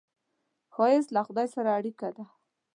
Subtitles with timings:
[0.73, 2.25] ښایست له خدای سره اړیکه ده